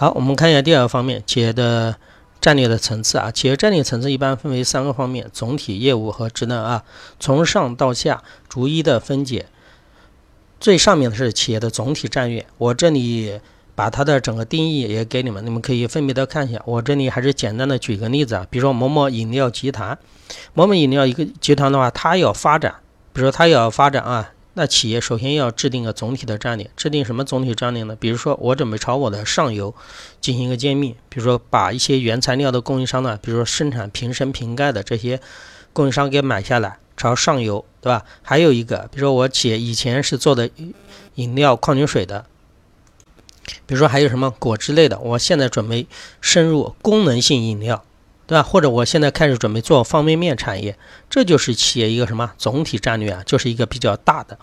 [0.00, 1.94] 好，我们看一下第二个方面，企业的
[2.40, 3.30] 战略的层次啊。
[3.30, 6.84] 企业战略层次一般分为三个方面：总体业务和职能啊。
[7.18, 9.44] 从上到下逐一的分解。
[10.58, 13.38] 最上面的是企业的总体战略，我这里
[13.74, 16.62] 把它的整个定义也给你们，你们可以分别的看一下。
[16.64, 19.98] 我这里还是简单的举个例子啊，比如说某某饮料集团，
[20.54, 22.76] 某某饮料一个集团的话，它要发展，
[23.12, 24.30] 比如说它要发展啊。
[24.54, 27.96] 那企业首先要制定个总体的战略，制定什么总体战略呢？
[27.98, 29.74] 比如说，我准备朝我的上游
[30.20, 35.20] 进行一个兼并，比如说把一些原材料的供应商呢，比如说生产瓶身瓶盖的这些
[35.72, 38.04] 供应商给买下来，朝上游，对吧？
[38.22, 40.50] 还有一个，比如说我企业以前是做的
[41.14, 42.26] 饮料、矿泉水的，
[43.66, 45.86] 比如说还有什么果汁类的，我现在准备
[46.20, 47.84] 深入功能性饮料。
[48.26, 48.44] 对吧？
[48.44, 50.78] 或者我现在开始准备做方便面产业，
[51.10, 53.24] 这就是企业一个什么总体战略啊？
[53.26, 54.38] 就是一个比较大的。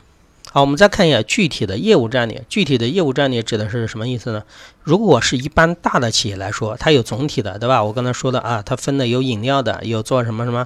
[0.50, 2.44] 好，我们再看一下具体的业务战略。
[2.48, 4.44] 具体的业务战略指的是什么意思呢？
[4.82, 7.84] 如果是一般大的企业来说，它有总体的，对吧？
[7.84, 10.66] 我刚才说的啊，它分的有饮料的，有做什么什么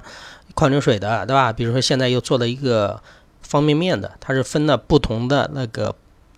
[0.54, 1.52] 矿泉水的，对吧？
[1.52, 3.02] 比如说现在又做了一个
[3.40, 5.94] 方便面的，它是分了不同的那个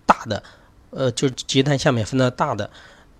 [0.07, 0.41] 大的，
[0.89, 2.71] 呃，就是集团下面分的大的，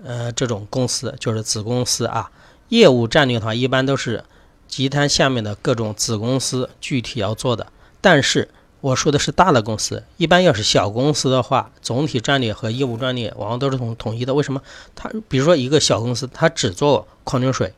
[0.04, 2.32] 呃，这种公司就是子公司啊。
[2.70, 4.23] 业务战略的话，一般都是
[4.67, 7.67] 集团下面的各种子公司具体要做的。
[8.02, 8.50] 但是
[8.86, 14.36] 我说的是大的公司，一般要是小公司的话，总体战略和业务战略往往都是统统一的。
[14.36, 14.61] 为什么？
[14.94, 17.73] 他比如说一个小公司，他只做矿泉水，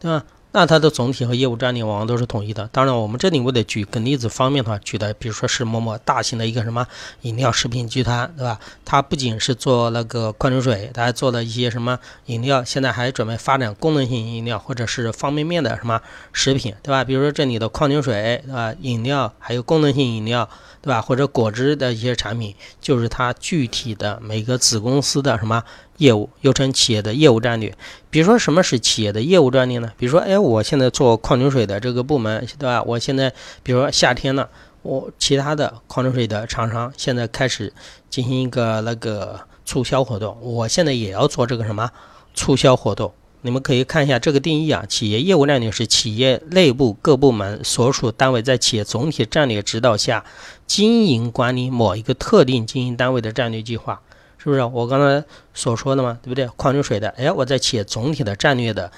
[0.00, 0.24] 对吧？
[0.52, 2.68] 那它的总体和业务战略往往都是统一的。
[2.72, 6.86] 当然，我们这里我得举个例子方面的话，举的比如说是某某大型的一个什么
[7.22, 8.58] 饮料食品集团，对吧？
[8.84, 16.00] 它不仅是做那个矿泉水，它还做了一些什么饮料，现在还准备发展功能性饮料或者是方便面的什么
[16.32, 17.04] 食品，对吧？
[17.04, 18.74] 比如说这里的矿泉水，对吧？
[18.80, 20.48] 饮料还有功能性饮料，
[20.82, 21.00] 对吧？
[21.00, 25.62] 或者果汁的一些产品，就是它具体的每个子公司的什么。
[26.00, 27.76] 业务又称企业的业务战略。
[28.10, 29.92] 比如说，什么是企业的业务战略呢？
[29.96, 32.82] 比如说，哎，我现在做矿泉水的这个部门，对吧？
[32.82, 34.48] 我现在，比如说夏天了，
[34.82, 37.72] 我其他的矿泉水的厂商现在开始
[38.08, 41.90] 进行一个那个促销活动，我现在也要做这个什么
[42.34, 43.12] 促销活动。
[43.42, 50.24] 你们可以看一下这个定义啊，企业业务战略是企业内部各部门所属单位在企业总体战略指导下，
[50.66, 54.02] 经营管理某一个特定经营单位的战略计划。
[54.42, 56.18] 是不是我刚才所说的嘛？
[56.22, 56.46] 对不对？
[56.56, 58.90] 矿泉水的，哎，我在企业总体的战略的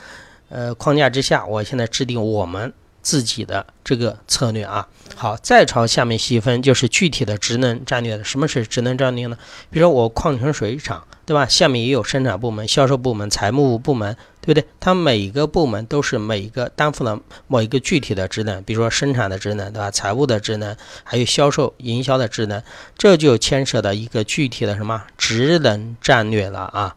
[0.48, 2.72] 呃框架之下，我现在制定我们
[3.02, 4.88] 自己的这个策略啊。
[5.14, 8.24] 好，再朝下面细分，就是具体的职能战略的。
[8.24, 9.36] 什么是职能战略呢？
[9.70, 11.04] 比如说我矿泉水厂。
[11.24, 11.46] 对吧？
[11.46, 14.66] 下面也有生产部门、销售部门、财务部门，对不对？
[14.80, 19.88] 它每个部门都是每一个担负了某一个具体的职能，比如说生产的职能，对吧？
[19.88, 22.60] 财务的职能，还有销售、营销的职能，
[22.98, 26.96] 这就牵涉到一个具体的什么职能战略了啊。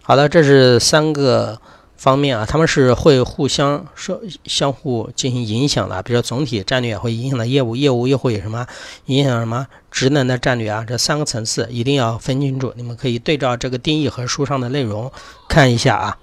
[0.00, 1.60] 好了，这是三个。
[2.00, 6.02] 方面啊，他们是会互相说相互进行影响的。
[6.02, 8.66] 比如说，总体战略会影响到业务，业务又会什么
[9.04, 10.82] 影响什么职能的战略啊？
[10.88, 12.72] 这三个层次一定要分清楚。
[12.74, 15.12] 你们可以对照这个定义和书上的内容
[15.46, 16.16] 看一下啊。